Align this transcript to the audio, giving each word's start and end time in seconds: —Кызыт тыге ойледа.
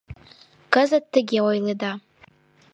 —Кызыт 0.73 1.05
тыге 1.13 1.39
ойледа. 1.49 1.91